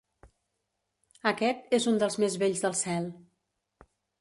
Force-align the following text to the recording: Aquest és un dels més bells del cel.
Aquest 1.33 1.77
és 1.81 1.87
un 1.93 2.01
dels 2.05 2.17
més 2.25 2.39
bells 2.45 2.65
del 2.67 2.77
cel. 2.83 3.07